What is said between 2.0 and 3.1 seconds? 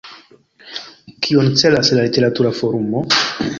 Literatura Forumo?